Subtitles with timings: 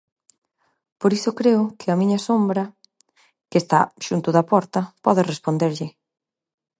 [1.01, 2.63] Por iso creo que a miña sombra,
[3.49, 5.87] que está xunto da porta, pode responderlle.